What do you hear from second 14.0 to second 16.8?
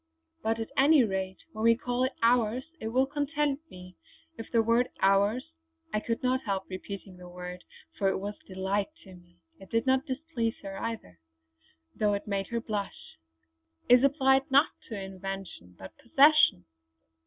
applied not to invention but to possession!"